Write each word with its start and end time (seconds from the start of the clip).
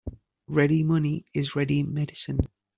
Ready 0.47 0.81
money 0.81 1.27
is 1.31 1.55
ready 1.55 1.83
medicine. 1.83 2.39